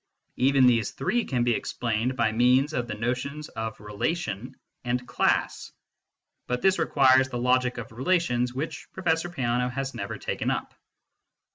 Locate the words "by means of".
2.17-2.87